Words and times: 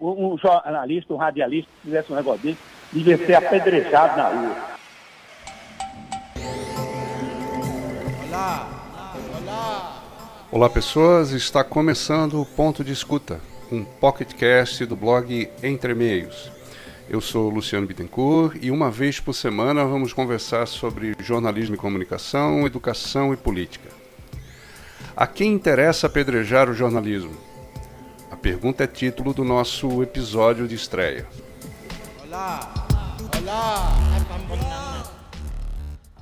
um, 0.00 0.32
um 0.32 0.38
jornalista, 0.38 1.12
um 1.12 1.16
radialista, 1.16 1.70
que 1.76 1.88
fizesse 1.88 2.12
um 2.12 2.16
negócio 2.16 2.42
desse, 2.42 2.58
devia 2.92 3.16
ser 3.18 3.34
apedrejado 3.34 4.16
na 4.16 4.28
rua. 4.28 4.56
Olá, 8.28 8.84
olá. 9.40 10.02
Olá 10.50 10.70
pessoas, 10.70 11.32
está 11.32 11.64
começando 11.64 12.40
o 12.40 12.46
Ponto 12.46 12.84
de 12.84 12.92
Escuta, 12.92 13.40
um 13.70 13.84
pocketcast 13.84 14.86
do 14.86 14.96
blog 14.96 15.50
Entre 15.62 15.94
Meios. 15.94 16.52
Eu 17.08 17.20
sou 17.20 17.50
Luciano 17.50 17.86
Bittencourt 17.86 18.56
e 18.62 18.70
uma 18.70 18.90
vez 18.90 19.20
por 19.20 19.34
semana 19.34 19.84
vamos 19.84 20.12
conversar 20.12 20.66
sobre 20.66 21.14
jornalismo 21.20 21.74
e 21.74 21.78
comunicação, 21.78 22.66
educação 22.66 23.32
e 23.32 23.36
política. 23.36 23.90
A 25.16 25.26
quem 25.26 25.52
interessa 25.52 26.06
apedrejar 26.06 26.68
o 26.68 26.74
jornalismo? 26.74 27.53
Pergunta 28.44 28.84
é 28.84 28.86
título 28.86 29.32
do 29.32 29.42
nosso 29.42 30.02
episódio 30.02 30.68
de 30.68 30.74
estreia. 30.74 31.24
Olá, 32.26 32.60
olá. 33.40 33.88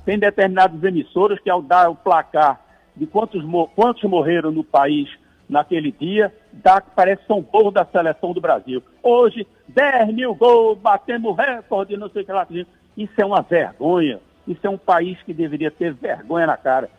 Tem 0.05 0.17
determinadas 0.17 0.81
emissoras 0.85 1.37
que, 1.41 1.49
ao 1.49 1.61
dar 1.61 1.89
o 1.89 1.95
placar 1.97 2.61
de 2.95 3.05
quantos, 3.05 3.43
quantos 3.75 4.09
morreram 4.09 4.53
no 4.53 4.63
país 4.63 5.09
naquele 5.49 5.91
dia, 5.91 6.33
dá, 6.53 6.79
parece 6.79 7.23
que 7.23 7.27
são 7.27 7.41
gols 7.41 7.73
da 7.73 7.83
seleção 7.83 8.31
do 8.31 8.39
Brasil. 8.39 8.81
Hoje, 9.03 9.45
10 9.67 10.13
mil 10.13 10.33
gols, 10.33 10.79
batemos 10.79 11.35
recorde, 11.35 11.97
não 11.97 12.09
sei 12.09 12.21
o 12.21 12.25
que 12.25 12.31
lá. 12.31 12.47
Isso 12.95 13.13
é 13.17 13.25
uma 13.25 13.41
vergonha. 13.41 14.21
Isso 14.47 14.65
é 14.65 14.69
um 14.69 14.77
país 14.77 15.21
que 15.23 15.33
deveria 15.33 15.71
ter 15.71 15.93
vergonha 15.93 16.47
na 16.47 16.55
cara. 16.55 16.89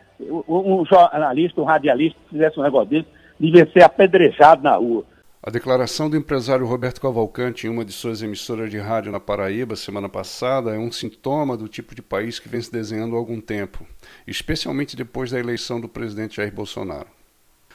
Um 0.47 0.85
jornalista, 0.85 1.59
um 1.59 1.65
radialista, 1.65 2.19
que 2.25 2.29
fizesse 2.29 2.59
um 2.59 2.63
negócio 2.63 2.89
desse, 2.89 3.07
devia 3.39 3.67
ser 3.71 3.81
apedrejado 3.81 4.61
na 4.61 4.75
rua. 4.75 5.03
A 5.47 5.51
declaração 5.51 6.09
do 6.09 6.17
empresário 6.17 6.65
Roberto 6.65 6.99
Cavalcante 6.99 7.67
em 7.67 7.69
uma 7.69 7.85
de 7.85 7.91
suas 7.91 8.23
emissoras 8.23 8.67
de 8.71 8.79
rádio 8.79 9.11
na 9.11 9.19
Paraíba 9.19 9.75
semana 9.75 10.09
passada 10.09 10.73
é 10.73 10.79
um 10.79 10.91
sintoma 10.91 11.55
do 11.55 11.67
tipo 11.67 11.93
de 11.93 12.01
país 12.01 12.39
que 12.39 12.49
vem 12.49 12.59
se 12.59 12.71
desenhando 12.71 13.15
há 13.15 13.19
algum 13.19 13.39
tempo, 13.39 13.85
especialmente 14.25 14.95
depois 14.95 15.29
da 15.29 15.39
eleição 15.39 15.79
do 15.79 15.87
presidente 15.87 16.37
Jair 16.37 16.51
Bolsonaro. 16.51 17.05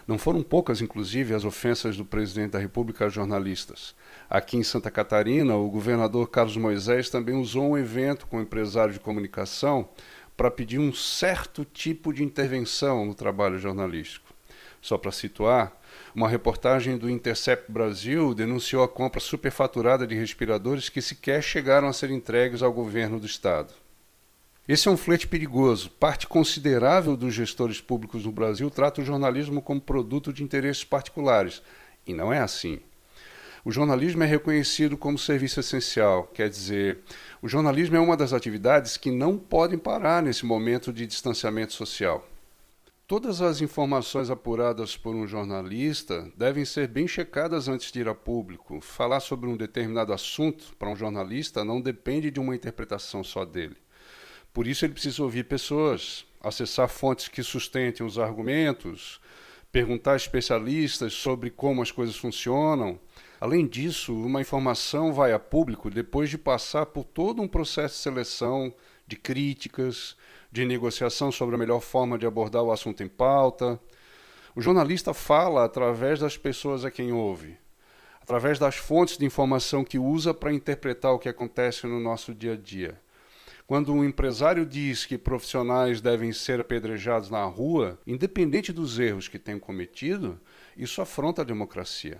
Não 0.04 0.18
foram 0.18 0.42
poucas, 0.42 0.82
inclusive, 0.82 1.32
as 1.32 1.44
ofensas 1.44 1.96
do 1.96 2.04
presidente 2.04 2.50
da 2.50 2.58
República 2.58 3.06
a 3.06 3.08
jornalistas. 3.08 3.94
Aqui 4.28 4.56
em 4.56 4.64
Santa 4.64 4.90
Catarina, 4.90 5.54
o 5.54 5.70
governador 5.70 6.28
Carlos 6.28 6.56
Moisés 6.56 7.08
também 7.08 7.36
usou 7.36 7.62
um 7.62 7.78
evento 7.78 8.26
com 8.26 8.40
empresários 8.40 8.94
de 8.94 9.00
comunicação 9.00 9.88
para 10.36 10.50
pedir 10.50 10.80
um 10.80 10.92
certo 10.92 11.64
tipo 11.64 12.12
de 12.12 12.24
intervenção 12.24 13.06
no 13.06 13.14
trabalho 13.14 13.60
jornalístico. 13.60 14.34
Só 14.82 14.98
para 14.98 15.12
situar, 15.12 15.79
uma 16.14 16.28
reportagem 16.28 16.98
do 16.98 17.08
Intercept 17.08 17.70
Brasil 17.70 18.34
denunciou 18.34 18.82
a 18.82 18.88
compra 18.88 19.20
superfaturada 19.20 20.06
de 20.06 20.14
respiradores 20.14 20.88
que 20.88 21.00
sequer 21.00 21.42
chegaram 21.42 21.88
a 21.88 21.92
ser 21.92 22.10
entregues 22.10 22.62
ao 22.62 22.72
governo 22.72 23.20
do 23.20 23.26
estado. 23.26 23.72
Esse 24.68 24.88
é 24.88 24.90
um 24.90 24.96
flerte 24.96 25.26
perigoso. 25.26 25.90
Parte 25.90 26.26
considerável 26.26 27.16
dos 27.16 27.34
gestores 27.34 27.80
públicos 27.80 28.24
no 28.24 28.32
Brasil 28.32 28.70
trata 28.70 29.00
o 29.00 29.04
jornalismo 29.04 29.60
como 29.60 29.80
produto 29.80 30.32
de 30.32 30.44
interesses 30.44 30.84
particulares. 30.84 31.62
E 32.06 32.14
não 32.14 32.32
é 32.32 32.38
assim. 32.38 32.80
O 33.64 33.70
jornalismo 33.70 34.22
é 34.22 34.26
reconhecido 34.26 34.96
como 34.96 35.18
serviço 35.18 35.60
essencial, 35.60 36.24
quer 36.32 36.48
dizer, 36.48 37.00
o 37.42 37.48
jornalismo 37.48 37.96
é 37.96 38.00
uma 38.00 38.16
das 38.16 38.32
atividades 38.32 38.96
que 38.96 39.10
não 39.10 39.36
podem 39.36 39.78
parar 39.78 40.22
nesse 40.22 40.46
momento 40.46 40.92
de 40.92 41.06
distanciamento 41.06 41.74
social. 41.74 42.26
Todas 43.10 43.42
as 43.42 43.60
informações 43.60 44.30
apuradas 44.30 44.96
por 44.96 45.16
um 45.16 45.26
jornalista 45.26 46.30
devem 46.36 46.64
ser 46.64 46.86
bem 46.86 47.08
checadas 47.08 47.66
antes 47.66 47.90
de 47.90 47.98
ir 47.98 48.08
a 48.08 48.14
público. 48.14 48.80
Falar 48.80 49.18
sobre 49.18 49.50
um 49.50 49.56
determinado 49.56 50.12
assunto 50.12 50.76
para 50.78 50.88
um 50.88 50.94
jornalista 50.94 51.64
não 51.64 51.80
depende 51.80 52.30
de 52.30 52.38
uma 52.38 52.54
interpretação 52.54 53.24
só 53.24 53.44
dele. 53.44 53.76
Por 54.52 54.64
isso, 54.64 54.84
ele 54.84 54.92
precisa 54.92 55.24
ouvir 55.24 55.42
pessoas, 55.46 56.24
acessar 56.40 56.88
fontes 56.88 57.26
que 57.26 57.42
sustentem 57.42 58.06
os 58.06 58.16
argumentos, 58.16 59.20
perguntar 59.72 60.12
a 60.12 60.16
especialistas 60.16 61.12
sobre 61.12 61.50
como 61.50 61.82
as 61.82 61.90
coisas 61.90 62.14
funcionam. 62.16 62.96
Além 63.40 63.66
disso, 63.66 64.14
uma 64.14 64.40
informação 64.40 65.12
vai 65.12 65.32
a 65.32 65.38
público 65.40 65.90
depois 65.90 66.30
de 66.30 66.38
passar 66.38 66.86
por 66.86 67.02
todo 67.02 67.42
um 67.42 67.48
processo 67.48 67.96
de 67.96 68.02
seleção, 68.02 68.72
de 69.10 69.16
críticas, 69.16 70.16
de 70.52 70.64
negociação 70.64 71.32
sobre 71.32 71.56
a 71.56 71.58
melhor 71.58 71.80
forma 71.80 72.16
de 72.16 72.26
abordar 72.26 72.62
o 72.62 72.70
assunto 72.70 73.02
em 73.02 73.08
pauta. 73.08 73.78
O 74.54 74.62
jornalista 74.62 75.12
fala 75.12 75.64
através 75.64 76.20
das 76.20 76.36
pessoas 76.36 76.84
a 76.84 76.92
quem 76.92 77.12
ouve, 77.12 77.58
através 78.22 78.56
das 78.56 78.76
fontes 78.76 79.18
de 79.18 79.26
informação 79.26 79.82
que 79.82 79.98
usa 79.98 80.32
para 80.32 80.52
interpretar 80.52 81.12
o 81.12 81.18
que 81.18 81.28
acontece 81.28 81.88
no 81.88 81.98
nosso 81.98 82.32
dia 82.32 82.52
a 82.52 82.56
dia. 82.56 83.00
Quando 83.66 83.92
um 83.92 84.04
empresário 84.04 84.64
diz 84.64 85.04
que 85.04 85.18
profissionais 85.18 86.00
devem 86.00 86.32
ser 86.32 86.60
apedrejados 86.60 87.30
na 87.30 87.44
rua, 87.44 88.00
independente 88.06 88.72
dos 88.72 88.98
erros 88.98 89.26
que 89.26 89.38
tenham 89.40 89.60
cometido, 89.60 90.40
isso 90.76 91.02
afronta 91.02 91.42
a 91.42 91.44
democracia. 91.44 92.18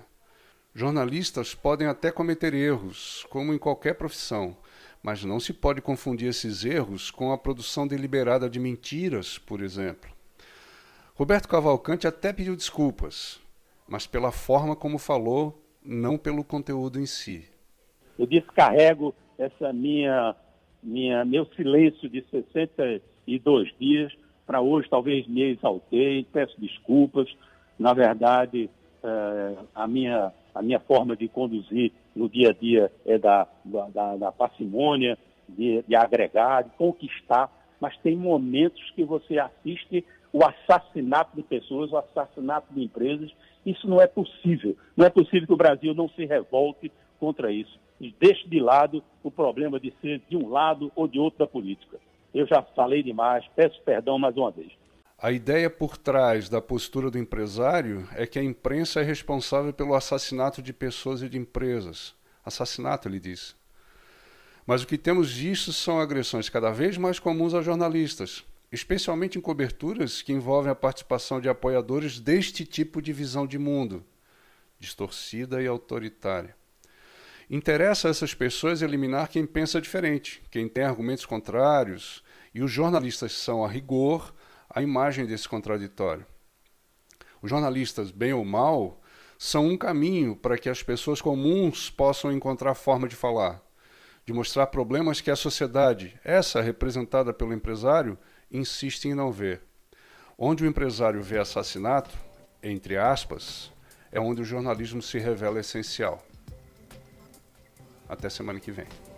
Jornalistas 0.75 1.55
podem 1.55 1.87
até 1.87 2.11
cometer 2.13 2.55
erros, 2.55 3.27
como 3.31 3.53
em 3.53 3.59
qualquer 3.59 3.95
profissão, 3.95 4.57
mas 5.03 5.25
não 5.25 5.41
se 5.41 5.53
pode 5.53 5.81
confundir 5.81 6.29
esses 6.29 6.65
erros 6.65 7.11
com 7.11 7.33
a 7.33 7.39
produção 7.39 7.87
deliberada 7.87 8.49
de 8.49 8.61
mentiras, 8.61 9.39
por 9.39 9.61
exemplo. 9.61 10.11
Roberto 11.15 11.49
Cavalcante 11.49 12.07
até 12.07 12.33
pediu 12.33 12.57
desculpas, 12.57 13.41
mas 13.89 14.07
pela 14.07 14.31
forma 14.31 14.77
como 14.77 14.99
falou, 14.99 15.63
não 15.85 16.19
pelo 16.19 16.45
conteúdo 16.45 17.01
em 17.01 17.07
si. 17.07 17.49
Eu 18.19 18.27
descarrego 18.27 19.15
essa 19.39 19.73
minha, 19.73 20.37
minha 20.83 21.25
meu 21.25 21.47
silêncio 21.57 22.09
de 22.09 22.25
62 22.31 23.75
dias 23.79 24.13
para 24.47 24.61
hoje, 24.61 24.89
talvez 24.91 25.27
me 25.27 25.43
exaltei, 25.43 26.27
peço 26.33 26.61
desculpas. 26.61 27.29
Na 27.79 27.95
verdade, 27.95 28.69
eh, 29.03 29.57
a 29.75 29.87
minha 29.87 30.33
a 30.55 30.63
minha 30.63 30.81
forma 30.81 31.17
de 31.17 31.29
conduzir 31.29 31.93
no 32.21 32.29
dia 32.29 32.51
a 32.51 32.53
dia 32.53 32.93
é 33.07 33.17
da, 33.17 33.49
da, 33.65 34.17
da 34.17 34.31
parcimônia, 34.31 35.17
de, 35.49 35.83
de 35.89 35.97
agregar, 35.97 36.65
de 36.65 36.71
conquistar, 36.77 37.51
mas 37.81 37.97
tem 37.99 38.15
momentos 38.15 38.91
que 38.91 39.03
você 39.03 39.39
assiste 39.39 40.05
o 40.31 40.41
assassinato 40.45 41.35
de 41.35 41.43
pessoas, 41.43 41.91
o 41.91 41.97
assassinato 41.97 42.67
de 42.75 42.85
empresas. 42.85 43.33
Isso 43.65 43.89
não 43.89 44.03
é 44.03 44.07
possível. 44.07 44.77
Não 44.95 45.07
é 45.07 45.09
possível 45.09 45.47
que 45.47 45.53
o 45.55 45.57
Brasil 45.57 45.95
não 45.95 46.11
se 46.11 46.27
revolte 46.27 46.93
contra 47.19 47.51
isso. 47.51 47.81
E 47.99 48.15
deixe 48.21 48.47
de 48.47 48.61
lado 48.61 49.03
o 49.25 49.31
problema 49.31 49.81
de 49.81 49.91
ser 50.03 50.21
de 50.29 50.37
um 50.37 50.51
lado 50.51 50.93
ou 50.95 51.09
de 51.09 51.19
outro 51.19 51.39
da 51.39 51.47
política. 51.47 51.97
Eu 52.35 52.47
já 52.47 52.61
falei 52.63 53.03
demais, 53.03 53.45
peço 53.57 53.81
perdão 53.83 54.19
mais 54.19 54.37
uma 54.37 54.51
vez. 54.51 54.71
A 55.23 55.31
ideia 55.31 55.69
por 55.69 55.99
trás 55.99 56.49
da 56.49 56.63
postura 56.63 57.11
do 57.11 57.19
empresário 57.19 58.09
é 58.15 58.27
que 58.27 58.39
a 58.39 58.43
imprensa 58.43 59.01
é 59.01 59.03
responsável 59.03 59.71
pelo 59.71 59.95
assassinato 59.95 60.63
de 60.63 60.73
pessoas 60.73 61.21
e 61.21 61.29
de 61.29 61.37
empresas. 61.37 62.15
Assassinato, 62.43 63.07
ele 63.07 63.21
diz. 63.21 63.55
Mas 64.67 64.83
o 64.83 64.87
que 64.87 64.97
temos 64.97 65.31
visto 65.31 65.75
são 65.75 66.01
agressões 66.01 66.49
cada 66.49 66.71
vez 66.71 66.97
mais 66.97 67.19
comuns 67.19 67.53
a 67.53 67.61
jornalistas, 67.61 68.47
especialmente 68.73 69.37
em 69.37 69.43
coberturas 69.43 70.23
que 70.23 70.33
envolvem 70.33 70.73
a 70.73 70.75
participação 70.75 71.39
de 71.39 71.51
apoiadores 71.51 72.19
deste 72.19 72.65
tipo 72.65 73.03
de 73.03 73.13
visão 73.13 73.47
de 73.47 73.59
mundo, 73.59 74.03
distorcida 74.79 75.63
e 75.63 75.67
autoritária. 75.67 76.57
Interessa 77.51 78.09
a 78.09 78.11
essas 78.11 78.33
pessoas 78.33 78.81
eliminar 78.81 79.29
quem 79.29 79.45
pensa 79.45 79.83
diferente, 79.83 80.43
quem 80.51 80.67
tem 80.67 80.85
argumentos 80.85 81.27
contrários, 81.27 82.25
e 82.55 82.63
os 82.63 82.71
jornalistas 82.71 83.33
são, 83.33 83.63
a 83.63 83.69
rigor, 83.69 84.33
a 84.73 84.81
imagem 84.81 85.27
desse 85.27 85.49
contraditório. 85.49 86.25
Os 87.43 87.51
jornalistas, 87.51 88.11
bem 88.11 88.33
ou 88.33 88.45
mal, 88.45 89.01
são 89.39 89.67
um 89.67 89.77
caminho 89.77 90.37
para 90.37 90.57
que 90.57 90.69
as 90.69 90.83
pessoas 90.83 91.21
comuns 91.21 91.91
possam 91.91 92.31
encontrar 92.31 92.75
forma 92.75 93.09
de 93.09 93.17
falar, 93.17 93.61
de 94.25 94.33
mostrar 94.33 94.69
problemas 94.69 95.21
que 95.21 95.31
a 95.31 95.37
sociedade, 95.37 96.19
essa 96.23 96.61
representada 96.61 97.33
pelo 97.33 97.53
empresário, 97.53 98.17
insiste 98.51 99.07
em 99.07 99.15
não 99.15 99.33
ver. 99.33 99.63
Onde 100.39 100.63
o 100.63 100.67
empresário 100.67 101.23
vê 101.23 101.39
assassinato, 101.39 102.17
entre 102.63 102.97
aspas, 102.97 103.73
é 104.13 104.21
onde 104.21 104.43
o 104.43 104.45
jornalismo 104.45 105.03
se 105.03 105.19
revela 105.19 105.61
essencial. 105.61 106.23
Até 108.09 108.29
semana 108.29 108.61
que 108.61 108.71
vem. 108.71 109.10